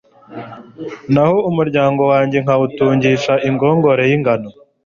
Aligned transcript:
naho 1.13 1.37
umuryango 1.49 2.01
wanjye 2.11 2.37
nkawutungisha 2.43 3.33
ingogore 3.47 4.03
y'ingano 4.09 4.49